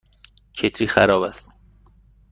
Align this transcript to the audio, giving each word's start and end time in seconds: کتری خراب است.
کتری 0.53 0.87
خراب 0.87 1.21
است. 1.23 1.51